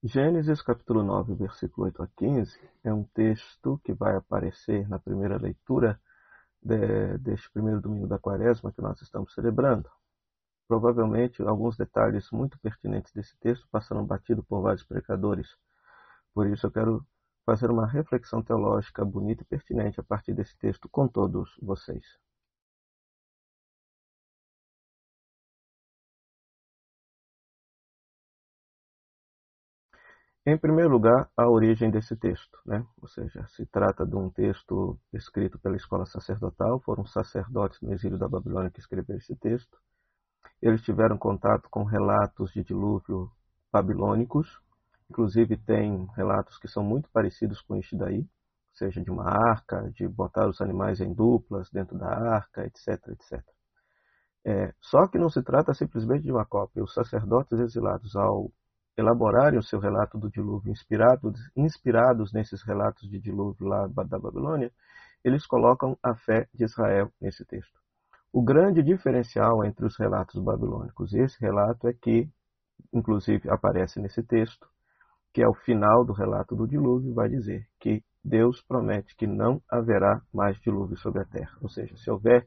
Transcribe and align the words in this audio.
Gênesis 0.00 0.62
capítulo 0.62 1.02
9, 1.02 1.34
versículo 1.34 1.86
8 1.86 2.04
a 2.04 2.06
15, 2.06 2.56
é 2.84 2.94
um 2.94 3.02
texto 3.02 3.80
que 3.82 3.92
vai 3.92 4.14
aparecer 4.14 4.88
na 4.88 4.96
primeira 4.96 5.36
leitura 5.36 6.00
de, 6.62 7.18
deste 7.18 7.50
primeiro 7.50 7.80
domingo 7.80 8.06
da 8.06 8.16
quaresma 8.16 8.70
que 8.72 8.80
nós 8.80 9.02
estamos 9.02 9.34
celebrando. 9.34 9.90
Provavelmente 10.68 11.42
alguns 11.42 11.76
detalhes 11.76 12.30
muito 12.30 12.56
pertinentes 12.60 13.12
desse 13.12 13.36
texto 13.38 13.66
passaram 13.72 14.06
batido 14.06 14.44
por 14.44 14.62
vários 14.62 14.84
pecadores. 14.84 15.48
Por 16.32 16.46
isso 16.46 16.68
eu 16.68 16.70
quero 16.70 17.04
fazer 17.44 17.68
uma 17.68 17.84
reflexão 17.84 18.40
teológica 18.40 19.04
bonita 19.04 19.42
e 19.42 19.46
pertinente 19.46 19.98
a 19.98 20.04
partir 20.04 20.32
desse 20.32 20.56
texto 20.58 20.88
com 20.88 21.08
todos 21.08 21.58
vocês. 21.60 22.04
Em 30.48 30.56
primeiro 30.56 30.88
lugar, 30.88 31.28
a 31.36 31.46
origem 31.46 31.90
desse 31.90 32.16
texto, 32.16 32.58
né? 32.64 32.82
ou 33.02 33.06
seja, 33.06 33.46
se 33.48 33.66
trata 33.66 34.06
de 34.06 34.16
um 34.16 34.30
texto 34.30 34.98
escrito 35.12 35.58
pela 35.58 35.76
escola 35.76 36.06
sacerdotal, 36.06 36.80
foram 36.80 37.04
sacerdotes 37.04 37.78
no 37.82 37.92
exílio 37.92 38.16
da 38.16 38.26
Babilônia 38.26 38.70
que 38.70 38.80
escreveram 38.80 39.18
esse 39.18 39.36
texto. 39.36 39.76
Eles 40.62 40.80
tiveram 40.80 41.18
contato 41.18 41.68
com 41.68 41.84
relatos 41.84 42.50
de 42.50 42.64
dilúvio 42.64 43.30
babilônicos, 43.70 44.58
inclusive 45.10 45.54
tem 45.58 46.08
relatos 46.16 46.56
que 46.56 46.66
são 46.66 46.82
muito 46.82 47.10
parecidos 47.10 47.60
com 47.60 47.76
este 47.76 47.94
daí, 47.94 48.20
ou 48.20 48.26
seja, 48.72 49.02
de 49.02 49.10
uma 49.10 49.28
arca, 49.28 49.90
de 49.90 50.08
botar 50.08 50.48
os 50.48 50.62
animais 50.62 50.98
em 51.02 51.12
duplas 51.12 51.68
dentro 51.70 51.98
da 51.98 52.08
arca, 52.08 52.64
etc, 52.64 53.08
etc. 53.08 53.44
É, 54.46 54.72
só 54.80 55.06
que 55.08 55.18
não 55.18 55.28
se 55.28 55.42
trata 55.42 55.74
simplesmente 55.74 56.22
de 56.22 56.32
uma 56.32 56.46
cópia. 56.46 56.82
Os 56.82 56.94
sacerdotes 56.94 57.60
exilados, 57.60 58.16
ao 58.16 58.50
elaborarem 58.98 59.58
o 59.58 59.62
seu 59.62 59.78
relato 59.78 60.18
do 60.18 60.28
dilúvio 60.28 60.72
inspirados, 60.72 61.50
inspirados 61.56 62.32
nesses 62.32 62.62
relatos 62.62 63.08
de 63.08 63.20
dilúvio 63.20 63.68
lá 63.68 63.86
da 63.86 64.18
Babilônia, 64.18 64.72
eles 65.24 65.46
colocam 65.46 65.96
a 66.02 66.16
fé 66.16 66.48
de 66.52 66.64
Israel 66.64 67.10
nesse 67.20 67.44
texto. 67.44 67.78
O 68.32 68.42
grande 68.42 68.82
diferencial 68.82 69.64
entre 69.64 69.86
os 69.86 69.96
relatos 69.96 70.42
babilônicos 70.42 71.12
e 71.12 71.20
esse 71.20 71.40
relato 71.40 71.86
é 71.86 71.92
que, 71.92 72.28
inclusive 72.92 73.48
aparece 73.48 74.00
nesse 74.00 74.22
texto, 74.22 74.68
que 75.32 75.42
é 75.42 75.48
o 75.48 75.54
final 75.54 76.04
do 76.04 76.12
relato 76.12 76.56
do 76.56 76.66
dilúvio, 76.66 77.14
vai 77.14 77.28
dizer 77.28 77.68
que 77.78 78.02
Deus 78.22 78.60
promete 78.60 79.14
que 79.14 79.26
não 79.26 79.62
haverá 79.70 80.20
mais 80.34 80.58
dilúvio 80.58 80.96
sobre 80.98 81.22
a 81.22 81.24
terra. 81.24 81.56
Ou 81.62 81.68
seja, 81.68 81.96
se 81.96 82.10
houver 82.10 82.46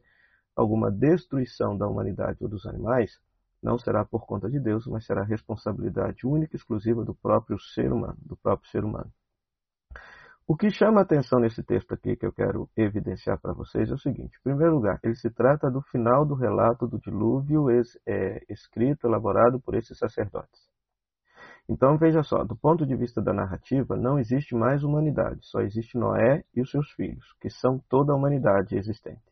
alguma 0.54 0.90
destruição 0.90 1.76
da 1.76 1.88
humanidade 1.88 2.38
ou 2.42 2.48
dos 2.48 2.66
animais, 2.66 3.18
não 3.62 3.78
será 3.78 4.04
por 4.04 4.26
conta 4.26 4.50
de 4.50 4.58
Deus, 4.58 4.86
mas 4.86 5.06
será 5.06 5.22
responsabilidade 5.22 6.26
única 6.26 6.56
e 6.56 6.58
exclusiva 6.58 7.04
do 7.04 7.14
próprio 7.14 7.58
ser 7.58 7.92
humano, 7.92 8.18
do 8.20 8.36
próprio 8.36 8.68
ser 8.70 8.84
humano. 8.84 9.10
O 10.46 10.56
que 10.56 10.70
chama 10.70 11.00
a 11.00 11.02
atenção 11.04 11.38
nesse 11.38 11.62
texto 11.62 11.94
aqui 11.94 12.16
que 12.16 12.26
eu 12.26 12.32
quero 12.32 12.68
evidenciar 12.76 13.40
para 13.40 13.54
vocês 13.54 13.88
é 13.90 13.94
o 13.94 13.98
seguinte: 13.98 14.36
em 14.38 14.42
primeiro 14.42 14.74
lugar, 14.74 14.98
ele 15.02 15.14
se 15.14 15.30
trata 15.30 15.70
do 15.70 15.80
final 15.80 16.26
do 16.26 16.34
relato 16.34 16.86
do 16.86 16.98
dilúvio 16.98 17.66
é, 17.70 18.42
escrito, 18.50 19.06
elaborado 19.06 19.60
por 19.60 19.74
esses 19.76 19.96
sacerdotes. 19.96 20.68
Então 21.68 21.96
veja 21.96 22.24
só, 22.24 22.42
do 22.42 22.56
ponto 22.56 22.84
de 22.84 22.96
vista 22.96 23.22
da 23.22 23.32
narrativa, 23.32 23.96
não 23.96 24.18
existe 24.18 24.54
mais 24.54 24.82
humanidade, 24.82 25.38
só 25.46 25.60
existe 25.60 25.96
Noé 25.96 26.44
e 26.54 26.60
os 26.60 26.70
seus 26.70 26.90
filhos, 26.90 27.24
que 27.40 27.48
são 27.48 27.78
toda 27.88 28.12
a 28.12 28.16
humanidade 28.16 28.76
existente. 28.76 29.31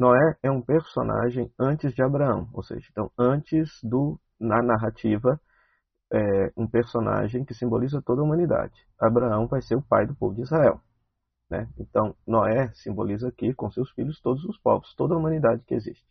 Noé 0.00 0.34
é 0.42 0.50
um 0.50 0.62
personagem 0.62 1.52
antes 1.58 1.92
de 1.92 2.02
Abraão, 2.02 2.48
ou 2.54 2.62
seja, 2.62 2.88
então 2.90 3.12
antes 3.18 3.68
do 3.82 4.18
na 4.40 4.62
narrativa 4.62 5.38
é 6.10 6.50
um 6.56 6.66
personagem 6.66 7.44
que 7.44 7.52
simboliza 7.52 8.00
toda 8.00 8.22
a 8.22 8.24
humanidade. 8.24 8.72
Abraão 8.98 9.46
vai 9.46 9.60
ser 9.60 9.74
o 9.74 9.82
pai 9.82 10.06
do 10.06 10.14
povo 10.14 10.34
de 10.34 10.40
Israel. 10.40 10.80
Né? 11.50 11.68
Então, 11.78 12.16
Noé 12.26 12.72
simboliza 12.72 13.28
aqui, 13.28 13.52
com 13.52 13.70
seus 13.70 13.90
filhos, 13.90 14.18
todos 14.22 14.42
os 14.46 14.56
povos, 14.56 14.94
toda 14.94 15.14
a 15.14 15.18
humanidade 15.18 15.62
que 15.66 15.74
existe. 15.74 16.08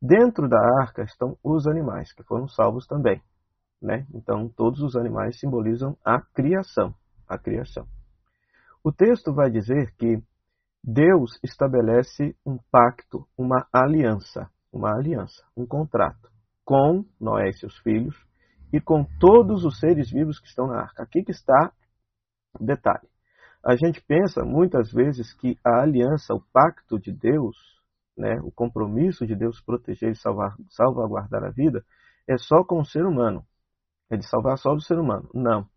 Dentro 0.00 0.48
da 0.48 0.58
arca 0.80 1.02
estão 1.02 1.36
os 1.44 1.66
animais, 1.66 2.14
que 2.14 2.22
foram 2.22 2.48
salvos 2.48 2.86
também. 2.86 3.20
Né? 3.80 4.06
Então, 4.14 4.48
todos 4.48 4.80
os 4.80 4.96
animais 4.96 5.38
simbolizam 5.38 5.98
a 6.02 6.18
criação. 6.18 6.94
A 7.28 7.36
criação. 7.36 7.86
O 8.82 8.90
texto 8.90 9.34
vai 9.34 9.50
dizer 9.50 9.94
que 9.96 10.22
Deus 10.86 11.36
estabelece 11.42 12.36
um 12.46 12.58
pacto, 12.70 13.26
uma 13.36 13.66
aliança, 13.72 14.48
uma 14.72 14.94
aliança, 14.94 15.44
um 15.56 15.66
contrato 15.66 16.30
com 16.64 17.04
Noé 17.20 17.48
e 17.48 17.54
seus 17.54 17.76
filhos 17.78 18.16
e 18.72 18.80
com 18.80 19.04
todos 19.18 19.64
os 19.64 19.80
seres 19.80 20.08
vivos 20.08 20.38
que 20.38 20.46
estão 20.46 20.68
na 20.68 20.82
arca. 20.82 21.02
Aqui 21.02 21.24
que 21.24 21.32
está 21.32 21.72
o 22.60 22.64
detalhe. 22.64 23.08
A 23.64 23.74
gente 23.74 24.00
pensa 24.00 24.44
muitas 24.44 24.92
vezes 24.92 25.34
que 25.34 25.58
a 25.64 25.82
aliança, 25.82 26.32
o 26.32 26.42
pacto 26.52 27.00
de 27.00 27.12
Deus, 27.12 27.56
né, 28.16 28.38
o 28.44 28.52
compromisso 28.52 29.26
de 29.26 29.34
Deus 29.34 29.60
proteger 29.60 30.12
e 30.12 30.16
salvar, 30.16 30.54
salvaguardar 30.70 31.42
a 31.42 31.50
vida, 31.50 31.84
é 32.28 32.36
só 32.38 32.62
com 32.62 32.78
o 32.78 32.84
ser 32.84 33.04
humano. 33.04 33.44
É 34.08 34.16
de 34.16 34.24
salvar 34.28 34.56
só 34.56 34.72
o 34.72 34.80
ser 34.80 35.00
humano. 35.00 35.28
Não. 35.34 35.68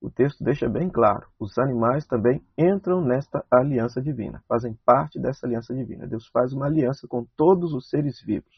O 0.00 0.10
texto 0.10 0.44
deixa 0.44 0.68
bem 0.68 0.90
claro: 0.90 1.26
os 1.40 1.56
animais 1.58 2.06
também 2.06 2.44
entram 2.56 3.00
nesta 3.02 3.44
aliança 3.50 4.00
divina, 4.00 4.42
fazem 4.48 4.74
parte 4.84 5.20
dessa 5.20 5.46
aliança 5.46 5.74
divina. 5.74 6.06
Deus 6.06 6.26
faz 6.28 6.52
uma 6.52 6.66
aliança 6.66 7.06
com 7.08 7.24
todos 7.36 7.72
os 7.72 7.88
seres 7.88 8.20
vivos. 8.22 8.54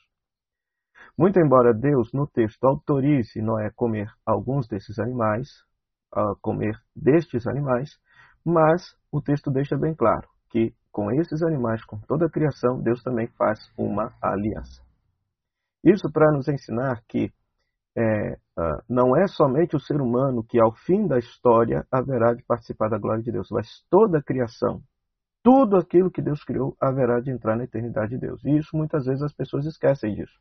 Muito 1.16 1.38
embora 1.38 1.72
Deus, 1.72 2.12
no 2.12 2.26
texto, 2.26 2.64
autorize 2.64 3.40
Noé 3.40 3.70
comer 3.74 4.10
alguns 4.26 4.66
desses 4.68 4.98
animais, 4.98 5.48
a 6.12 6.34
comer 6.40 6.76
destes 6.94 7.46
animais, 7.46 7.90
mas 8.44 8.96
o 9.10 9.20
texto 9.20 9.50
deixa 9.50 9.76
bem 9.76 9.94
claro 9.94 10.28
que 10.50 10.74
com 10.90 11.10
esses 11.12 11.42
animais, 11.42 11.84
com 11.84 11.98
toda 12.00 12.26
a 12.26 12.30
criação, 12.30 12.80
Deus 12.80 13.02
também 13.02 13.28
faz 13.38 13.58
uma 13.76 14.12
aliança. 14.20 14.82
Isso 15.84 16.10
para 16.10 16.32
nos 16.32 16.48
ensinar 16.48 17.02
que 17.06 17.32
é, 17.98 18.38
uh, 18.56 18.80
não 18.88 19.16
é 19.16 19.26
somente 19.26 19.74
o 19.74 19.80
ser 19.80 20.00
humano 20.00 20.44
que, 20.44 20.60
ao 20.60 20.72
fim 20.72 21.08
da 21.08 21.18
história, 21.18 21.84
haverá 21.90 22.32
de 22.32 22.44
participar 22.44 22.88
da 22.88 22.96
glória 22.96 23.24
de 23.24 23.32
Deus, 23.32 23.48
mas 23.50 23.84
toda 23.90 24.18
a 24.18 24.22
criação, 24.22 24.80
tudo 25.42 25.76
aquilo 25.76 26.08
que 26.08 26.22
Deus 26.22 26.44
criou, 26.44 26.76
haverá 26.80 27.18
de 27.18 27.32
entrar 27.32 27.56
na 27.56 27.64
eternidade 27.64 28.10
de 28.10 28.18
Deus. 28.18 28.44
E 28.44 28.56
isso 28.56 28.76
muitas 28.76 29.06
vezes 29.06 29.22
as 29.22 29.32
pessoas 29.32 29.66
esquecem 29.66 30.14
disso. 30.14 30.38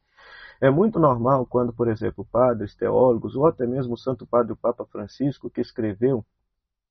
É 0.61 0.69
muito 0.69 0.99
normal 0.99 1.47
quando, 1.47 1.73
por 1.73 1.87
exemplo, 1.87 2.27
padres, 2.31 2.75
teólogos, 2.75 3.35
ou 3.35 3.47
até 3.47 3.65
mesmo 3.65 3.95
o 3.95 3.97
Santo 3.97 4.27
Padre 4.27 4.53
o 4.53 4.57
Papa 4.57 4.85
Francisco, 4.85 5.49
que 5.49 5.61
escreveu 5.61 6.23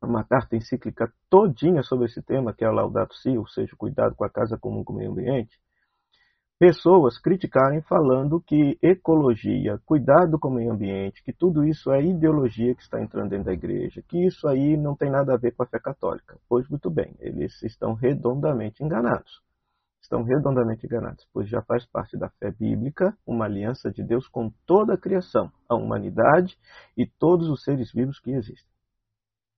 uma 0.03 0.25
carta 0.25 0.57
encíclica 0.57 1.13
todinha 1.31 1.83
sobre 1.85 2.07
esse 2.07 2.21
tema, 2.23 2.53
que 2.53 2.65
é 2.65 2.67
a 2.67 2.73
Laudato 2.73 3.15
Si, 3.15 3.39
ou 3.39 3.47
seja, 3.47 3.77
cuidado 3.77 4.17
com 4.17 4.25
a 4.25 4.31
casa 4.31 4.59
comum 4.59 4.83
com 4.83 4.93
o 4.93 4.97
meio 4.97 5.13
ambiente, 5.13 5.61
pessoas 6.59 7.19
criticarem 7.19 7.83
falando 7.83 8.41
que 8.41 8.79
ecologia, 8.83 9.79
cuidado 9.85 10.39
com 10.39 10.49
o 10.49 10.55
meio 10.55 10.73
ambiente, 10.73 11.23
que 11.23 11.33
tudo 11.33 11.65
isso 11.65 11.91
é 11.93 12.03
ideologia 12.03 12.75
que 12.75 12.83
está 12.83 13.01
entrando 13.01 13.31
dentro 13.31 13.47
da 13.47 13.53
igreja, 13.53 14.03
que 14.03 14.27
isso 14.27 14.49
aí 14.49 14.77
não 14.77 14.97
tem 14.97 15.11
nada 15.11 15.35
a 15.35 15.37
ver 15.37 15.53
com 15.53 15.63
a 15.63 15.67
fé 15.67 15.79
católica. 15.79 16.39
Pois 16.49 16.67
muito 16.69 16.91
bem, 16.91 17.15
eles 17.21 17.63
estão 17.63 17.93
redondamente 17.93 18.83
enganados. 18.83 19.43
Estão 20.01 20.23
redondamente 20.23 20.87
enganados, 20.87 21.27
pois 21.33 21.49
já 21.49 21.61
faz 21.63 21.85
parte 21.85 22.17
da 22.17 22.29
fé 22.31 22.51
bíblica 22.51 23.17
uma 23.27 23.45
aliança 23.45 23.91
de 23.91 24.03
Deus 24.03 24.29
com 24.29 24.51
toda 24.65 24.95
a 24.95 24.99
criação, 24.99 25.53
a 25.69 25.75
humanidade 25.75 26.57
e 26.97 27.07
todos 27.07 27.49
os 27.49 27.63
seres 27.65 27.93
vivos 27.93 28.21
que 28.21 28.31
existem. 28.31 28.71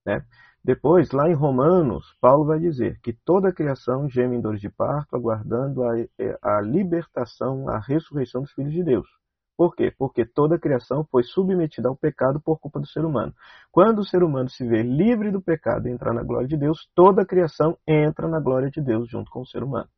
Né? 0.06 0.25
Depois, 0.69 1.12
lá 1.12 1.31
em 1.31 1.33
Romanos, 1.33 2.15
Paulo 2.21 2.45
vai 2.45 2.59
dizer 2.59 3.01
que 3.01 3.11
toda 3.11 3.49
a 3.49 3.55
criação 3.55 4.06
geme 4.06 4.37
em 4.37 4.41
dores 4.43 4.61
de 4.61 4.69
parto, 4.69 5.17
aguardando 5.17 5.83
a, 5.83 5.95
a 6.43 6.61
libertação, 6.61 7.71
a 7.71 7.79
ressurreição 7.79 8.43
dos 8.43 8.53
filhos 8.53 8.75
de 8.75 8.84
Deus. 8.84 9.09
Por 9.57 9.75
quê? 9.75 9.91
Porque 9.97 10.27
toda 10.27 10.57
a 10.57 10.59
criação 10.59 11.07
foi 11.11 11.23
submetida 11.23 11.89
ao 11.89 11.97
pecado 11.97 12.39
por 12.39 12.59
culpa 12.59 12.81
do 12.81 12.87
ser 12.87 13.03
humano. 13.03 13.34
Quando 13.72 14.01
o 14.01 14.04
ser 14.04 14.22
humano 14.22 14.51
se 14.51 14.63
vê 14.69 14.83
livre 14.83 15.31
do 15.31 15.41
pecado 15.41 15.89
e 15.89 15.91
entrar 15.91 16.13
na 16.13 16.22
glória 16.22 16.47
de 16.47 16.59
Deus, 16.59 16.87
toda 16.95 17.22
a 17.22 17.27
criação 17.27 17.75
entra 17.87 18.28
na 18.28 18.39
glória 18.39 18.71
de 18.71 18.83
Deus 18.83 19.09
junto 19.09 19.31
com 19.31 19.41
o 19.41 19.47
ser 19.47 19.63
humano. 19.63 19.89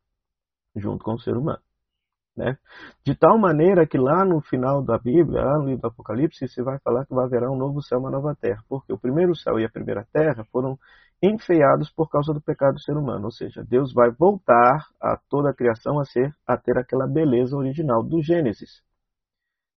Junto 0.76 1.04
com 1.04 1.14
o 1.14 1.18
ser 1.18 1.36
humano. 1.36 1.58
Né? 2.40 2.56
De 3.04 3.14
tal 3.14 3.36
maneira 3.38 3.86
que 3.86 3.98
lá 3.98 4.24
no 4.24 4.40
final 4.40 4.82
da 4.82 4.96
Bíblia, 4.96 5.44
lá 5.44 5.58
no 5.58 5.66
livro 5.66 5.82
do 5.82 5.88
Apocalipse, 5.88 6.48
se 6.48 6.62
vai 6.62 6.78
falar 6.78 7.04
que 7.04 7.14
vai 7.14 7.26
haver 7.26 7.46
um 7.46 7.54
novo 7.54 7.82
céu 7.82 7.98
e 7.98 8.00
uma 8.00 8.10
nova 8.10 8.34
terra, 8.34 8.64
porque 8.66 8.90
o 8.94 8.98
primeiro 8.98 9.36
céu 9.36 9.60
e 9.60 9.64
a 9.66 9.68
primeira 9.68 10.06
terra 10.10 10.42
foram 10.50 10.78
enfeiados 11.22 11.90
por 11.90 12.08
causa 12.08 12.32
do 12.32 12.40
pecado 12.40 12.76
do 12.76 12.80
ser 12.80 12.96
humano, 12.96 13.26
ou 13.26 13.30
seja, 13.30 13.62
Deus 13.62 13.92
vai 13.92 14.10
voltar 14.10 14.86
a 14.98 15.18
toda 15.28 15.50
a 15.50 15.54
criação 15.54 16.00
a 16.00 16.04
ser 16.06 16.34
a 16.46 16.56
ter 16.56 16.78
aquela 16.78 17.06
beleza 17.06 17.54
original 17.54 18.02
do 18.02 18.22
Gênesis, 18.22 18.80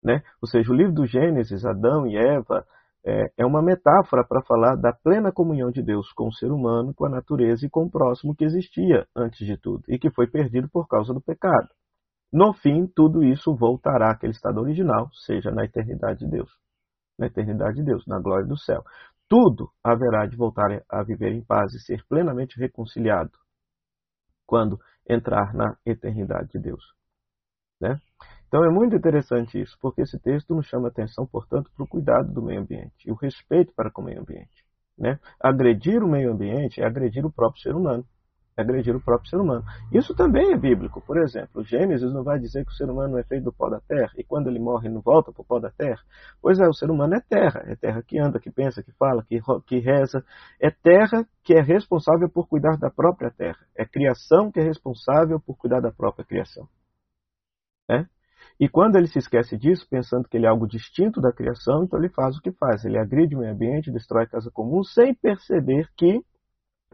né? 0.00 0.22
Ou 0.40 0.46
seja, 0.46 0.70
o 0.70 0.76
livro 0.76 0.92
do 0.92 1.04
Gênesis, 1.04 1.64
Adão 1.64 2.06
e 2.06 2.16
Eva, 2.16 2.64
é, 3.04 3.32
é 3.38 3.44
uma 3.44 3.60
metáfora 3.60 4.24
para 4.24 4.40
falar 4.42 4.76
da 4.76 4.92
plena 4.92 5.32
comunhão 5.32 5.72
de 5.72 5.82
Deus 5.82 6.12
com 6.12 6.28
o 6.28 6.32
ser 6.32 6.52
humano, 6.52 6.94
com 6.94 7.06
a 7.06 7.10
natureza 7.10 7.66
e 7.66 7.68
com 7.68 7.86
o 7.86 7.90
próximo 7.90 8.36
que 8.36 8.44
existia 8.44 9.04
antes 9.16 9.44
de 9.44 9.56
tudo 9.56 9.82
e 9.88 9.98
que 9.98 10.12
foi 10.12 10.28
perdido 10.28 10.68
por 10.68 10.86
causa 10.86 11.12
do 11.12 11.20
pecado. 11.20 11.68
No 12.32 12.54
fim, 12.54 12.86
tudo 12.86 13.22
isso 13.22 13.54
voltará 13.54 14.10
àquele 14.10 14.32
estado 14.32 14.60
original, 14.60 15.10
seja 15.12 15.50
na 15.50 15.64
eternidade 15.64 16.20
de 16.20 16.30
Deus. 16.30 16.50
na 17.18 17.26
eternidade 17.26 17.76
de 17.76 17.84
Deus, 17.84 18.04
na 18.06 18.18
glória 18.18 18.46
do 18.46 18.56
céu. 18.56 18.82
Tudo 19.28 19.70
haverá 19.84 20.26
de 20.26 20.36
voltar 20.36 20.82
a 20.88 21.02
viver 21.02 21.32
em 21.32 21.44
paz 21.44 21.72
e 21.74 21.78
ser 21.78 22.04
plenamente 22.08 22.58
reconciliado 22.58 23.32
quando 24.46 24.80
entrar 25.08 25.54
na 25.54 25.76
eternidade 25.86 26.48
de 26.52 26.58
Deus. 26.58 26.82
Né? 27.80 28.00
Então 28.48 28.64
é 28.64 28.70
muito 28.70 28.96
interessante 28.96 29.60
isso, 29.60 29.76
porque 29.80 30.02
esse 30.02 30.18
texto 30.18 30.54
nos 30.54 30.66
chama 30.66 30.88
atenção, 30.88 31.26
portanto, 31.26 31.70
para 31.74 31.84
o 31.84 31.88
cuidado 31.88 32.32
do 32.32 32.42
meio 32.42 32.60
ambiente 32.60 33.06
e 33.06 33.12
o 33.12 33.14
respeito 33.14 33.72
para 33.74 33.90
com 33.90 34.02
o 34.02 34.04
meio 34.04 34.20
ambiente. 34.20 34.64
Né? 34.98 35.18
Agredir 35.40 36.02
o 36.02 36.08
meio 36.08 36.32
ambiente 36.32 36.80
é 36.80 36.86
agredir 36.86 37.24
o 37.24 37.32
próprio 37.32 37.62
ser 37.62 37.74
humano 37.74 38.04
agredir 38.56 38.94
o 38.94 39.00
próprio 39.00 39.30
ser 39.30 39.36
humano. 39.36 39.64
Isso 39.92 40.14
também 40.14 40.52
é 40.52 40.56
bíblico. 40.56 41.00
Por 41.00 41.18
exemplo, 41.18 41.64
Gênesis 41.64 42.12
não 42.12 42.22
vai 42.22 42.38
dizer 42.38 42.64
que 42.64 42.72
o 42.72 42.74
ser 42.74 42.88
humano 42.90 43.18
é 43.18 43.24
feito 43.24 43.44
do 43.44 43.52
pó 43.52 43.68
da 43.70 43.80
terra 43.80 44.12
e 44.16 44.24
quando 44.24 44.48
ele 44.48 44.58
morre 44.58 44.88
não 44.88 45.00
volta 45.00 45.32
para 45.32 45.42
o 45.42 45.44
pó 45.44 45.58
da 45.58 45.70
terra. 45.70 46.00
Pois 46.40 46.58
é, 46.58 46.68
o 46.68 46.74
ser 46.74 46.90
humano 46.90 47.14
é 47.14 47.20
terra. 47.20 47.62
É 47.66 47.76
terra 47.76 48.02
que 48.02 48.18
anda, 48.18 48.38
que 48.38 48.50
pensa, 48.50 48.82
que 48.82 48.92
fala, 48.92 49.24
que, 49.24 49.40
que 49.66 49.78
reza. 49.78 50.24
É 50.60 50.70
terra 50.70 51.26
que 51.42 51.54
é 51.54 51.60
responsável 51.60 52.28
por 52.28 52.48
cuidar 52.48 52.76
da 52.76 52.90
própria 52.90 53.30
terra. 53.30 53.66
É 53.76 53.84
criação 53.84 54.50
que 54.50 54.60
é 54.60 54.62
responsável 54.62 55.40
por 55.40 55.56
cuidar 55.56 55.80
da 55.80 55.90
própria 55.90 56.24
criação. 56.24 56.68
É? 57.90 58.04
E 58.60 58.68
quando 58.68 58.96
ele 58.96 59.06
se 59.06 59.18
esquece 59.18 59.56
disso, 59.56 59.86
pensando 59.88 60.28
que 60.28 60.36
ele 60.36 60.46
é 60.46 60.48
algo 60.48 60.66
distinto 60.66 61.20
da 61.20 61.32
criação, 61.32 61.84
então 61.84 61.98
ele 61.98 62.08
faz 62.08 62.36
o 62.36 62.40
que 62.40 62.52
faz. 62.52 62.84
Ele 62.84 62.98
agride 62.98 63.34
o 63.34 63.38
meio 63.38 63.52
ambiente, 63.52 63.90
destrói 63.90 64.24
a 64.24 64.28
casa 64.28 64.50
comum, 64.52 64.84
sem 64.84 65.14
perceber 65.14 65.88
que 65.96 66.22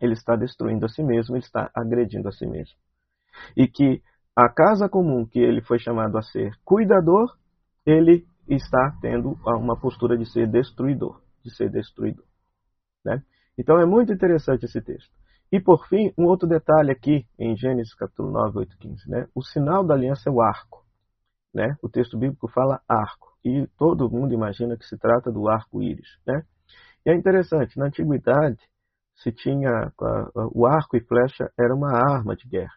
ele 0.01 0.15
está 0.15 0.37
destruindo 0.37 0.87
a 0.87 0.89
si 0.89 1.03
mesmo, 1.03 1.37
ele 1.37 1.45
está 1.45 1.71
agredindo 1.75 2.29
a 2.29 2.33
si 2.33 2.47
mesmo. 2.47 2.77
E 3.57 3.67
que 3.69 4.03
a 4.35 4.49
casa 4.49 4.89
comum 4.89 5.27
que 5.27 5.39
ele 5.39 5.61
foi 5.61 5.79
chamado 5.79 6.17
a 6.17 6.23
ser 6.23 6.53
cuidador, 6.65 7.37
ele 7.85 8.27
está 8.49 8.97
tendo 9.01 9.37
uma 9.45 9.79
postura 9.79 10.17
de 10.17 10.27
ser 10.31 10.47
destruidor, 10.47 11.21
de 11.45 11.55
ser 11.55 11.71
destruidor. 11.71 12.25
Né? 13.05 13.23
Então 13.57 13.79
é 13.79 13.85
muito 13.85 14.13
interessante 14.13 14.65
esse 14.65 14.81
texto. 14.81 15.11
E 15.51 15.59
por 15.59 15.87
fim, 15.89 16.13
um 16.17 16.27
outro 16.27 16.47
detalhe 16.47 16.91
aqui 16.91 17.27
em 17.39 17.57
Gênesis 17.57 17.95
capítulo 17.95 18.31
9, 18.31 18.59
8, 18.59 18.79
15. 18.79 19.11
Né? 19.11 19.29
O 19.35 19.43
sinal 19.43 19.83
da 19.83 19.95
aliança 19.95 20.29
é 20.29 20.33
o 20.33 20.43
arco. 20.43 20.85
Né? 21.55 21.77
O 21.83 21.89
texto 21.89 22.19
bíblico 22.19 22.49
fala 22.49 22.83
arco. 22.87 23.37
E 23.45 23.67
todo 23.79 24.11
mundo 24.11 24.35
imagina 24.35 24.77
que 24.77 24.85
se 24.85 24.99
trata 24.99 25.33
do 25.33 25.49
arco-íris. 25.49 26.19
Né? 26.27 26.45
E 27.07 27.11
é 27.11 27.15
interessante, 27.15 27.79
na 27.79 27.87
antiguidade, 27.87 28.61
se 29.19 29.33
tinha 29.33 29.93
o 30.55 30.67
arco 30.67 30.97
e 30.97 31.01
flecha 31.01 31.51
era 31.59 31.75
uma 31.75 31.93
arma 31.93 32.35
de 32.35 32.49
guerra. 32.49 32.75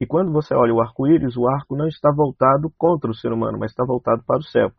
E 0.00 0.06
quando 0.06 0.32
você 0.32 0.54
olha 0.54 0.74
o 0.74 0.80
arco-íris, 0.80 1.36
o 1.36 1.48
arco 1.48 1.76
não 1.76 1.88
está 1.88 2.10
voltado 2.14 2.70
contra 2.76 3.10
o 3.10 3.14
ser 3.14 3.32
humano, 3.32 3.58
mas 3.58 3.70
está 3.70 3.84
voltado 3.84 4.22
para 4.24 4.38
o 4.38 4.42
céu. 4.42 4.70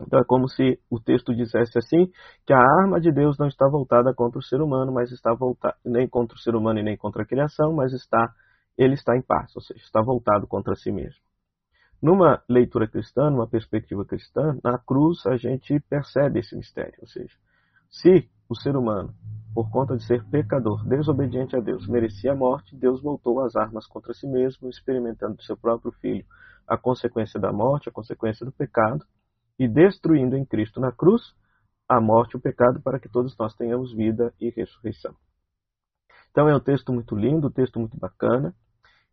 Então 0.00 0.20
é 0.20 0.24
como 0.24 0.48
se 0.48 0.78
o 0.90 1.00
texto 1.00 1.34
dissesse 1.34 1.78
assim, 1.78 2.10
que 2.46 2.52
a 2.52 2.58
arma 2.58 3.00
de 3.00 3.10
Deus 3.10 3.38
não 3.38 3.46
está 3.46 3.66
voltada 3.68 4.12
contra 4.14 4.38
o 4.38 4.42
ser 4.42 4.60
humano, 4.60 4.92
mas 4.92 5.10
está 5.10 5.34
voltada 5.34 5.76
nem 5.84 6.08
contra 6.08 6.36
o 6.36 6.40
ser 6.40 6.54
humano 6.54 6.78
e 6.78 6.82
nem 6.82 6.96
contra 6.96 7.22
a 7.22 7.26
criação, 7.26 7.72
mas 7.72 7.92
está 7.92 8.32
ele 8.76 8.92
está 8.92 9.16
em 9.16 9.22
paz, 9.22 9.56
ou 9.56 9.62
seja, 9.62 9.80
está 9.80 10.02
voltado 10.02 10.46
contra 10.46 10.74
si 10.74 10.92
mesmo. 10.92 11.20
Numa 12.02 12.42
leitura 12.46 12.86
cristã, 12.86 13.30
numa 13.30 13.48
perspectiva 13.48 14.04
cristã, 14.04 14.58
na 14.62 14.78
cruz 14.78 15.26
a 15.26 15.36
gente 15.36 15.80
percebe 15.88 16.40
esse 16.40 16.54
mistério, 16.54 16.98
ou 17.00 17.06
seja, 17.06 17.34
se 17.88 18.28
o 18.50 18.54
ser 18.54 18.76
humano 18.76 19.14
por 19.56 19.70
conta 19.70 19.96
de 19.96 20.04
ser 20.04 20.22
pecador, 20.26 20.86
desobediente 20.86 21.56
a 21.56 21.60
Deus, 21.60 21.88
merecia 21.88 22.32
a 22.32 22.36
morte, 22.36 22.76
Deus 22.76 23.00
voltou 23.00 23.40
as 23.40 23.56
armas 23.56 23.86
contra 23.86 24.12
si 24.12 24.26
mesmo, 24.26 24.68
experimentando 24.68 25.36
do 25.36 25.42
seu 25.42 25.56
próprio 25.56 25.92
filho 25.92 26.26
a 26.68 26.76
consequência 26.76 27.40
da 27.40 27.50
morte, 27.50 27.88
a 27.88 27.92
consequência 27.92 28.44
do 28.44 28.52
pecado, 28.52 29.02
e 29.58 29.66
destruindo 29.66 30.36
em 30.36 30.44
Cristo 30.44 30.78
na 30.78 30.92
cruz 30.92 31.34
a 31.88 31.98
morte 31.98 32.34
e 32.34 32.36
o 32.36 32.40
pecado 32.40 32.82
para 32.82 33.00
que 33.00 33.08
todos 33.08 33.34
nós 33.38 33.54
tenhamos 33.54 33.94
vida 33.94 34.30
e 34.38 34.50
ressurreição. 34.50 35.16
Então 36.30 36.46
é 36.50 36.54
um 36.54 36.60
texto 36.60 36.92
muito 36.92 37.16
lindo, 37.16 37.46
um 37.46 37.50
texto 37.50 37.80
muito 37.80 37.96
bacana, 37.96 38.54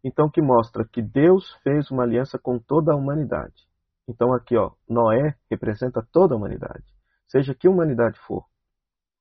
então 0.04 0.30
que 0.30 0.42
mostra 0.42 0.86
que 0.86 1.01
Deus 1.01 1.54
fez 1.63 1.90
uma 1.90 2.04
aliança 2.04 2.38
com 2.38 2.60
toda 2.60 2.92
a 2.92 2.98
humanidade. 2.98 3.66
Então 4.10 4.34
aqui, 4.34 4.57
ó, 4.57 4.72
Noé 4.90 5.38
representa 5.50 6.06
toda 6.12 6.36
a 6.36 6.38
humanidade, 6.38 6.84
seja 7.30 7.56
que 7.56 7.69
humanidade 7.69 8.19
for 8.28 8.44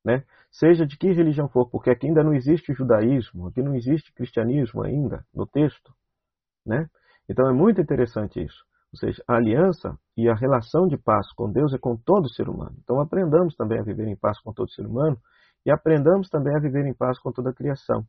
né? 0.05 0.25
seja 0.51 0.87
de 0.87 0.97
que 0.99 1.11
religião 1.13 1.49
for, 1.49 1.69
porque 1.69 1.91
aqui 1.91 2.07
ainda 2.07 2.23
não 2.23 2.35
existe 2.35 2.75
judaísmo, 2.75 3.49
aqui 3.49 3.63
não 3.63 3.75
existe 3.75 4.13
cristianismo 4.13 4.83
ainda 4.83 5.25
no 5.35 5.47
texto. 5.47 5.93
Né? 6.65 6.89
Então 7.29 7.49
é 7.49 7.53
muito 7.53 7.81
interessante 7.81 8.43
isso. 8.43 8.65
Ou 8.93 8.99
seja, 8.99 9.23
a 9.27 9.37
aliança 9.37 9.99
e 10.17 10.29
a 10.29 10.35
relação 10.35 10.87
de 10.87 10.99
paz 10.99 11.33
com 11.33 11.51
Deus 11.51 11.73
é 11.73 11.79
com 11.79 11.97
todo 11.97 12.29
ser 12.29 12.49
humano. 12.49 12.77
Então 12.83 13.01
aprendamos 13.01 13.57
também 13.57 13.79
a 13.79 13.83
viver 13.83 14.07
em 14.07 14.17
paz 14.17 14.39
com 14.41 14.53
todo 14.53 14.71
ser 14.71 14.87
humano 14.87 15.19
e 15.65 15.71
aprendamos 15.71 16.29
também 16.29 16.55
a 16.55 16.61
viver 16.61 16.85
em 16.87 16.93
paz 16.95 17.19
com 17.19 17.33
toda 17.33 17.51
a 17.51 17.55
criação. 17.55 18.05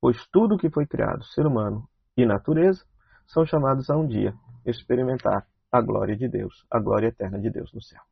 Pois 0.00 0.24
tudo 0.28 0.56
que 0.56 0.70
foi 0.70 0.86
criado, 0.86 1.24
ser 1.24 1.46
humano 1.46 1.88
e 2.16 2.24
natureza, 2.24 2.84
são 3.26 3.44
chamados 3.44 3.90
a 3.90 3.96
um 3.96 4.06
dia 4.06 4.34
experimentar 4.64 5.46
a 5.72 5.80
glória 5.80 6.16
de 6.16 6.28
Deus, 6.28 6.64
a 6.70 6.78
glória 6.78 7.08
eterna 7.08 7.40
de 7.40 7.50
Deus 7.50 7.72
no 7.72 7.82
céu. 7.82 8.11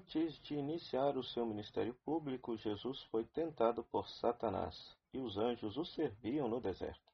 Antes 0.00 0.40
de 0.44 0.54
iniciar 0.54 1.18
o 1.18 1.22
seu 1.22 1.44
ministério 1.44 1.92
público, 2.06 2.56
Jesus 2.56 3.02
foi 3.10 3.22
tentado 3.22 3.84
por 3.84 4.08
Satanás, 4.08 4.96
e 5.12 5.18
os 5.18 5.36
anjos 5.36 5.76
o 5.76 5.84
serviam 5.84 6.48
no 6.48 6.58
deserto. 6.58 7.12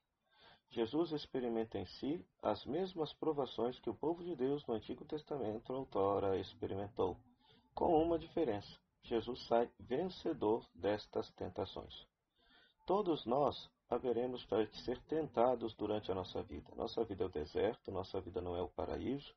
Jesus 0.69 1.11
experimenta 1.11 1.77
em 1.77 1.85
si 1.85 2.25
as 2.41 2.65
mesmas 2.65 3.11
provações 3.11 3.77
que 3.79 3.89
o 3.89 3.93
povo 3.93 4.23
de 4.23 4.37
Deus 4.37 4.65
no 4.65 4.73
Antigo 4.73 5.03
Testamento 5.03 5.73
outrora 5.73 6.39
experimentou, 6.39 7.17
com 7.75 8.01
uma 8.01 8.17
diferença: 8.17 8.79
Jesus 9.03 9.45
sai 9.47 9.69
vencedor 9.77 10.65
destas 10.73 11.29
tentações. 11.31 12.07
Todos 12.85 13.25
nós 13.25 13.69
haveremos 13.89 14.47
de 14.47 14.77
ser 14.83 14.97
tentados 15.03 15.75
durante 15.75 16.09
a 16.09 16.15
nossa 16.15 16.41
vida. 16.41 16.73
Nossa 16.73 17.03
vida 17.03 17.25
é 17.25 17.27
o 17.27 17.29
deserto, 17.29 17.91
nossa 17.91 18.21
vida 18.21 18.39
não 18.39 18.55
é 18.55 18.61
o 18.61 18.69
paraíso, 18.69 19.35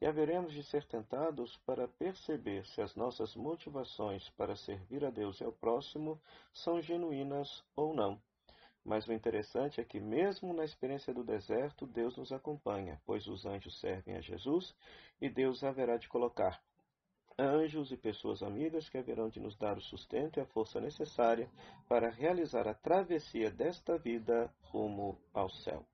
e 0.00 0.06
haveremos 0.06 0.52
de 0.52 0.62
ser 0.62 0.84
tentados 0.84 1.56
para 1.64 1.88
perceber 1.88 2.66
se 2.66 2.80
as 2.80 2.94
nossas 2.94 3.34
motivações 3.34 4.28
para 4.30 4.54
servir 4.54 5.04
a 5.04 5.10
Deus 5.10 5.40
e 5.40 5.44
ao 5.44 5.52
próximo 5.52 6.20
são 6.52 6.80
genuínas 6.80 7.64
ou 7.74 7.94
não. 7.94 8.20
Mas 8.84 9.08
o 9.08 9.12
interessante 9.12 9.80
é 9.80 9.84
que, 9.84 9.98
mesmo 9.98 10.52
na 10.52 10.64
experiência 10.64 11.12
do 11.12 11.24
deserto, 11.24 11.86
Deus 11.86 12.16
nos 12.16 12.30
acompanha, 12.30 13.00
pois 13.04 13.26
os 13.26 13.44
anjos 13.44 13.80
servem 13.80 14.16
a 14.16 14.20
Jesus 14.20 14.74
e 15.20 15.28
Deus 15.28 15.64
haverá 15.64 15.96
de 15.96 16.08
colocar 16.08 16.62
anjos 17.38 17.90
e 17.90 17.96
pessoas 17.96 18.42
amigas 18.42 18.88
que 18.88 18.96
haverão 18.96 19.28
de 19.28 19.40
nos 19.40 19.56
dar 19.56 19.76
o 19.76 19.80
sustento 19.80 20.38
e 20.38 20.40
a 20.40 20.46
força 20.46 20.80
necessária 20.80 21.50
para 21.88 22.08
realizar 22.08 22.66
a 22.66 22.74
travessia 22.74 23.50
desta 23.50 23.98
vida 23.98 24.50
rumo 24.62 25.18
ao 25.34 25.50
céu. 25.50 25.84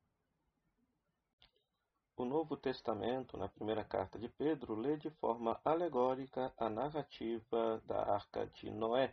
O 2.23 2.25
Novo 2.25 2.57
Testamento, 2.57 3.37
na 3.37 3.49
primeira 3.49 3.83
carta 3.83 4.17
de 4.17 4.29
Pedro, 4.29 4.77
lê 4.77 4.97
de 4.97 5.11
forma 5.11 5.61
alegórica 5.65 6.55
a 6.57 6.71
narrativa 6.71 7.83
da 7.85 8.01
Arca 8.15 8.47
de 8.47 8.71
Noé. 8.71 9.13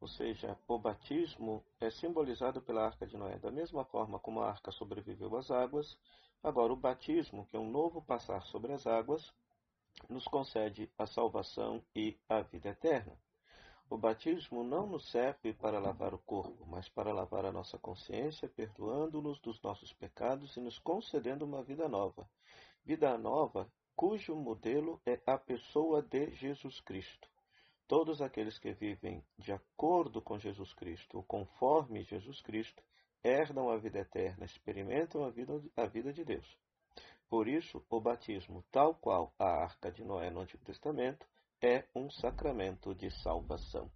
Ou 0.00 0.08
seja, 0.08 0.58
o 0.66 0.78
batismo 0.78 1.62
é 1.78 1.90
simbolizado 1.90 2.62
pela 2.62 2.86
Arca 2.86 3.06
de 3.06 3.18
Noé. 3.18 3.36
Da 3.36 3.50
mesma 3.50 3.84
forma 3.84 4.18
como 4.18 4.40
a 4.40 4.48
arca 4.48 4.72
sobreviveu 4.72 5.36
às 5.36 5.50
águas, 5.50 5.98
agora 6.42 6.72
o 6.72 6.76
batismo, 6.76 7.44
que 7.44 7.58
é 7.58 7.60
um 7.60 7.70
novo 7.70 8.00
passar 8.00 8.40
sobre 8.46 8.72
as 8.72 8.86
águas, 8.86 9.30
nos 10.08 10.24
concede 10.24 10.90
a 10.96 11.06
salvação 11.06 11.84
e 11.94 12.16
a 12.26 12.40
vida 12.40 12.70
eterna. 12.70 13.12
O 13.90 13.98
batismo 13.98 14.64
não 14.64 14.86
nos 14.86 15.10
serve 15.10 15.52
para 15.52 15.78
lavar 15.78 16.14
o 16.14 16.18
corpo, 16.18 16.66
mas 16.66 16.88
para 16.88 17.12
lavar 17.12 17.44
a 17.44 17.52
nossa 17.52 17.78
consciência, 17.78 18.48
perdoando-nos 18.48 19.38
dos 19.40 19.60
nossos 19.62 19.92
pecados 19.92 20.56
e 20.56 20.60
nos 20.60 20.78
concedendo 20.78 21.44
uma 21.44 21.62
vida 21.62 21.88
nova. 21.88 22.28
Vida 22.84 23.16
nova 23.18 23.70
cujo 23.94 24.34
modelo 24.34 25.00
é 25.06 25.20
a 25.26 25.38
pessoa 25.38 26.02
de 26.02 26.34
Jesus 26.34 26.80
Cristo. 26.80 27.28
Todos 27.86 28.20
aqueles 28.22 28.58
que 28.58 28.72
vivem 28.72 29.22
de 29.38 29.52
acordo 29.52 30.20
com 30.20 30.38
Jesus 30.38 30.72
Cristo, 30.72 31.18
ou 31.18 31.22
conforme 31.22 32.02
Jesus 32.02 32.40
Cristo, 32.40 32.82
herdam 33.22 33.68
a 33.70 33.76
vida 33.76 34.00
eterna, 34.00 34.44
experimentam 34.44 35.24
a 35.24 35.30
vida, 35.30 35.62
a 35.76 35.86
vida 35.86 36.12
de 36.12 36.24
Deus. 36.24 36.58
Por 37.28 37.46
isso, 37.46 37.84
o 37.88 38.00
batismo, 38.00 38.64
tal 38.70 38.94
qual 38.94 39.34
a 39.38 39.44
arca 39.44 39.90
de 39.92 40.04
Noé 40.04 40.30
no 40.30 40.40
Antigo 40.40 40.64
Testamento, 40.64 41.26
é 41.66 41.82
um 41.94 42.10
sacramento 42.10 42.94
de 42.94 43.10
salvação. 43.22 43.90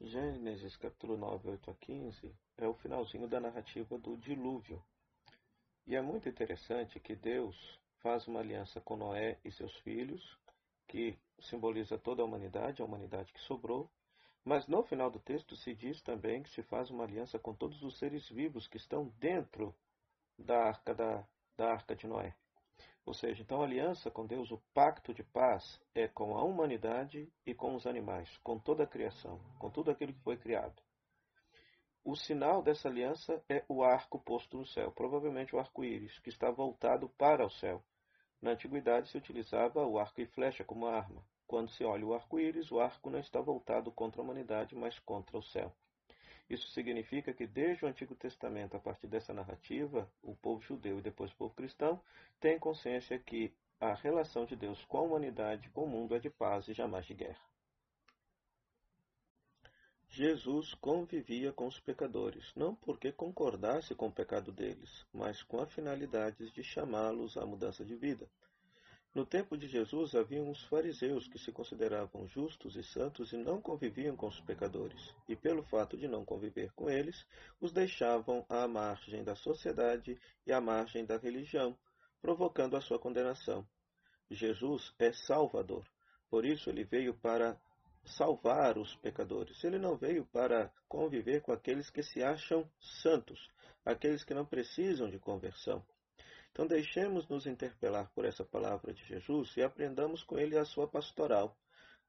Gênesis 0.00 0.76
capítulo 0.76 1.16
9, 1.16 1.48
8 1.48 1.70
a 1.70 1.74
15 1.74 2.34
é 2.56 2.66
o 2.66 2.74
finalzinho 2.74 3.28
da 3.28 3.38
narrativa 3.38 3.96
do 3.96 4.16
dilúvio. 4.16 4.82
E 5.86 5.94
é 5.94 6.02
muito 6.02 6.28
interessante 6.28 6.98
que 6.98 7.14
Deus 7.14 7.56
faz 8.02 8.26
uma 8.26 8.40
aliança 8.40 8.80
com 8.80 8.96
Noé 8.96 9.38
e 9.44 9.52
seus 9.52 9.72
filhos, 9.82 10.20
que 10.88 11.16
simboliza 11.38 11.96
toda 11.96 12.22
a 12.22 12.24
humanidade, 12.24 12.82
a 12.82 12.84
humanidade 12.84 13.32
que 13.32 13.40
sobrou, 13.42 13.88
Mas 14.44 14.66
no 14.66 14.82
final 14.82 15.08
do 15.08 15.20
texto 15.20 15.54
se 15.54 15.72
diz 15.72 16.02
também 16.02 16.42
que 16.42 16.50
se 16.50 16.64
faz 16.64 16.90
uma 16.90 17.04
aliança 17.04 17.38
com 17.38 17.54
todos 17.54 17.80
os 17.84 17.96
seres 17.96 18.28
vivos 18.28 18.66
que 18.66 18.76
estão 18.76 19.06
dentro 19.20 19.72
da 20.36 20.64
arca, 20.64 20.92
da, 20.92 21.24
da 21.56 21.70
arca 21.70 21.94
de 21.94 22.08
Noé. 22.08 22.34
Ou 23.06 23.14
seja, 23.14 23.42
então 23.42 23.60
a 23.60 23.64
aliança 23.64 24.10
com 24.10 24.26
Deus, 24.26 24.50
o 24.50 24.62
pacto 24.74 25.12
de 25.12 25.22
paz, 25.22 25.80
é 25.94 26.06
com 26.06 26.36
a 26.36 26.44
humanidade 26.44 27.32
e 27.46 27.54
com 27.54 27.74
os 27.74 27.86
animais, 27.86 28.36
com 28.38 28.58
toda 28.58 28.84
a 28.84 28.86
criação, 28.86 29.40
com 29.58 29.70
tudo 29.70 29.90
aquilo 29.90 30.12
que 30.12 30.22
foi 30.22 30.36
criado. 30.36 30.80
O 32.04 32.16
sinal 32.16 32.62
dessa 32.62 32.88
aliança 32.88 33.42
é 33.48 33.64
o 33.68 33.82
arco 33.82 34.18
posto 34.18 34.56
no 34.56 34.66
céu, 34.66 34.90
provavelmente 34.90 35.54
o 35.54 35.58
arco-íris, 35.58 36.18
que 36.20 36.30
está 36.30 36.50
voltado 36.50 37.08
para 37.10 37.44
o 37.44 37.50
céu. 37.50 37.82
Na 38.40 38.52
antiguidade 38.52 39.10
se 39.10 39.18
utilizava 39.18 39.86
o 39.86 39.98
arco 39.98 40.20
e 40.20 40.26
flecha 40.26 40.64
como 40.64 40.86
arma. 40.86 41.22
Quando 41.46 41.68
se 41.70 41.84
olha 41.84 42.06
o 42.06 42.14
arco-íris, 42.14 42.70
o 42.70 42.80
arco 42.80 43.10
não 43.10 43.18
está 43.18 43.40
voltado 43.40 43.92
contra 43.92 44.20
a 44.20 44.24
humanidade, 44.24 44.74
mas 44.74 44.98
contra 45.00 45.36
o 45.36 45.42
céu. 45.42 45.74
Isso 46.50 46.68
significa 46.70 47.32
que 47.32 47.46
desde 47.46 47.84
o 47.84 47.88
Antigo 47.88 48.12
Testamento, 48.16 48.76
a 48.76 48.80
partir 48.80 49.06
dessa 49.06 49.32
narrativa, 49.32 50.10
o 50.20 50.34
povo 50.34 50.60
judeu 50.60 50.98
e 50.98 51.02
depois 51.02 51.30
o 51.30 51.36
povo 51.36 51.54
cristão 51.54 52.02
tem 52.40 52.58
consciência 52.58 53.20
que 53.20 53.54
a 53.80 53.94
relação 53.94 54.44
de 54.44 54.56
Deus 54.56 54.84
com 54.86 54.98
a 54.98 55.02
humanidade, 55.02 55.70
com 55.70 55.84
o 55.84 55.88
mundo, 55.88 56.12
é 56.12 56.18
de 56.18 56.28
paz 56.28 56.66
e 56.66 56.74
jamais 56.74 57.06
de 57.06 57.14
guerra. 57.14 57.40
Jesus 60.08 60.74
convivia 60.74 61.52
com 61.52 61.68
os 61.68 61.78
pecadores, 61.78 62.52
não 62.56 62.74
porque 62.74 63.12
concordasse 63.12 63.94
com 63.94 64.08
o 64.08 64.12
pecado 64.12 64.50
deles, 64.50 65.06
mas 65.12 65.44
com 65.44 65.60
a 65.60 65.66
finalidade 65.66 66.50
de 66.50 66.64
chamá-los 66.64 67.36
à 67.36 67.46
mudança 67.46 67.84
de 67.84 67.94
vida. 67.94 68.28
No 69.12 69.26
tempo 69.26 69.56
de 69.56 69.66
Jesus 69.66 70.14
havia 70.14 70.40
uns 70.40 70.62
fariseus 70.66 71.26
que 71.26 71.38
se 71.38 71.50
consideravam 71.50 72.28
justos 72.28 72.76
e 72.76 72.84
santos 72.84 73.32
e 73.32 73.36
não 73.36 73.60
conviviam 73.60 74.14
com 74.14 74.28
os 74.28 74.40
pecadores, 74.40 75.12
e 75.28 75.34
pelo 75.34 75.64
fato 75.64 75.96
de 75.96 76.06
não 76.06 76.24
conviver 76.24 76.72
com 76.74 76.88
eles, 76.88 77.26
os 77.60 77.72
deixavam 77.72 78.46
à 78.48 78.68
margem 78.68 79.24
da 79.24 79.34
sociedade 79.34 80.16
e 80.46 80.52
à 80.52 80.60
margem 80.60 81.04
da 81.04 81.16
religião, 81.16 81.76
provocando 82.22 82.76
a 82.76 82.80
sua 82.80 83.00
condenação. 83.00 83.66
Jesus 84.30 84.94
é 84.96 85.12
Salvador, 85.12 85.84
por 86.30 86.44
isso 86.44 86.70
ele 86.70 86.84
veio 86.84 87.12
para 87.14 87.60
salvar 88.04 88.78
os 88.78 88.94
pecadores. 88.96 89.62
Ele 89.64 89.78
não 89.78 89.96
veio 89.96 90.24
para 90.26 90.72
conviver 90.88 91.42
com 91.42 91.52
aqueles 91.52 91.90
que 91.90 92.02
se 92.02 92.22
acham 92.22 92.70
santos, 93.02 93.50
aqueles 93.84 94.24
que 94.24 94.34
não 94.34 94.46
precisam 94.46 95.10
de 95.10 95.18
conversão. 95.18 95.84
Então 96.52 96.66
deixemos 96.66 97.28
nos 97.28 97.46
interpelar 97.46 98.10
por 98.12 98.24
essa 98.24 98.44
palavra 98.44 98.92
de 98.92 99.04
Jesus 99.04 99.56
e 99.56 99.62
aprendamos 99.62 100.22
com 100.24 100.38
ele 100.38 100.58
a 100.58 100.64
sua 100.64 100.88
pastoral. 100.88 101.56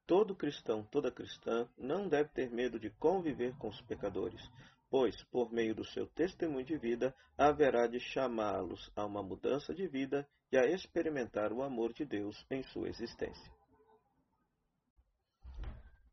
Todo 0.06 0.36
cristão, 0.36 0.84
toda 0.84 1.12
cristã, 1.12 1.70
não 1.78 2.08
deve 2.08 2.30
ter 2.30 2.50
medo 2.50 2.80
de 2.80 2.90
conviver 2.90 3.56
com 3.58 3.70
os 3.70 3.82
pecadores, 3.82 4.42
pois, 4.90 5.24
por 5.26 5.52
meio 5.54 5.74
do 5.74 5.86
seu 5.86 6.06
testemunho 6.08 6.66
de 6.66 6.78
vida, 6.78 7.16
haverá 7.38 7.88
de 7.88 8.00
chamá-los 8.00 8.92
a 8.96 9.06
uma 9.06 9.24
mudança 9.24 9.74
de 9.74 9.88
vida 9.88 10.28
e 10.52 10.58
a 10.58 10.66
experimentar 10.66 11.54
o 11.54 11.64
amor 11.64 11.94
de 11.94 12.04
Deus 12.04 12.46
em 12.50 12.62
sua 12.64 12.90
existência. 12.90 13.52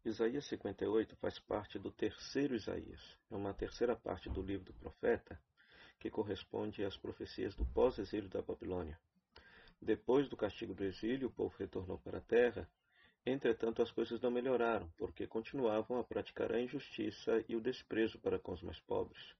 Isaías 0.05 0.47
58 0.47 1.17
faz 1.17 1.39
parte 1.41 1.79
do 1.79 1.91
terceiro 1.91 2.55
Isaías, 2.55 3.01
é 3.31 3.37
uma 3.37 3.53
terceira 3.53 3.97
parte 3.97 4.31
do 4.31 4.41
livro 4.41 4.67
do 4.67 4.75
profeta, 4.75 5.39
que 5.99 6.11
corresponde 6.11 6.85
às 6.85 6.97
profecias 6.97 7.55
do 7.55 7.65
pós-exílio 7.67 8.29
da 8.29 8.43
Babilônia. 8.43 8.99
Depois 9.81 10.29
do 10.29 10.37
castigo 10.37 10.75
do 10.75 10.85
exílio, 10.85 11.29
o 11.29 11.33
povo 11.33 11.55
retornou 11.59 11.99
para 11.99 12.19
a 12.19 12.23
terra. 12.23 12.69
Entretanto, 13.25 13.83
as 13.83 13.91
coisas 13.91 14.21
não 14.21 14.31
melhoraram, 14.31 14.91
porque 14.97 15.27
continuavam 15.27 15.99
a 15.99 16.05
praticar 16.05 16.53
a 16.53 16.61
injustiça 16.61 17.45
e 17.49 17.55
o 17.55 17.61
desprezo 17.61 18.19
para 18.19 18.39
com 18.39 18.53
os 18.53 18.63
mais 18.63 18.81
pobres. 18.81 19.35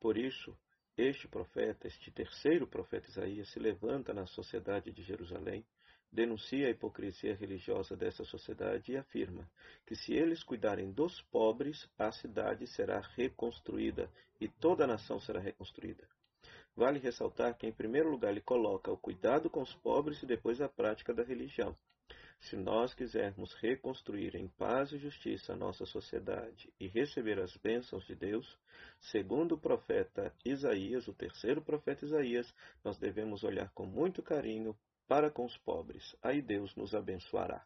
Por 0.00 0.16
isso, 0.18 0.56
este 0.96 1.26
profeta, 1.26 1.86
este 1.86 2.10
terceiro 2.10 2.66
profeta 2.66 3.08
Isaías, 3.08 3.48
se 3.48 3.58
levanta 3.58 4.12
na 4.12 4.26
sociedade 4.26 4.92
de 4.92 5.02
Jerusalém, 5.02 5.64
denuncia 6.12 6.66
a 6.66 6.70
hipocrisia 6.70 7.34
religiosa 7.34 7.96
dessa 7.96 8.24
sociedade 8.24 8.92
e 8.92 8.96
afirma 8.96 9.48
que 9.86 9.96
se 9.96 10.12
eles 10.12 10.42
cuidarem 10.42 10.92
dos 10.92 11.22
pobres, 11.22 11.88
a 11.98 12.12
cidade 12.12 12.66
será 12.66 13.00
reconstruída 13.16 14.10
e 14.38 14.46
toda 14.46 14.84
a 14.84 14.86
nação 14.86 15.18
será 15.18 15.40
reconstruída. 15.40 16.06
Vale 16.76 16.98
ressaltar 16.98 17.56
que, 17.56 17.66
em 17.66 17.72
primeiro 17.72 18.10
lugar, 18.10 18.30
ele 18.30 18.40
coloca 18.40 18.90
o 18.90 18.96
cuidado 18.96 19.48
com 19.48 19.62
os 19.62 19.74
pobres 19.76 20.22
e 20.22 20.26
depois 20.26 20.60
a 20.60 20.68
prática 20.68 21.14
da 21.14 21.22
religião. 21.22 21.76
Se 22.40 22.56
nós 22.56 22.92
quisermos 22.92 23.54
reconstruir 23.54 24.34
em 24.34 24.48
paz 24.48 24.90
e 24.90 24.98
justiça 24.98 25.52
a 25.52 25.56
nossa 25.56 25.86
sociedade 25.86 26.72
e 26.80 26.88
receber 26.88 27.38
as 27.38 27.56
bênçãos 27.56 28.04
de 28.04 28.16
Deus, 28.16 28.58
segundo 29.00 29.52
o 29.54 29.58
profeta 29.58 30.34
Isaías, 30.44 31.06
o 31.06 31.14
terceiro 31.14 31.62
profeta 31.62 32.04
Isaías, 32.04 32.52
nós 32.82 32.98
devemos 32.98 33.44
olhar 33.44 33.70
com 33.70 33.86
muito 33.86 34.22
carinho 34.22 34.76
para 35.12 35.30
com 35.30 35.44
os 35.44 35.58
pobres. 35.58 36.16
Aí 36.22 36.40
Deus 36.40 36.74
nos 36.74 36.94
abençoará. 36.94 37.62